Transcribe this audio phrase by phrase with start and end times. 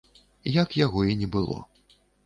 [0.55, 1.63] Як яго і не было.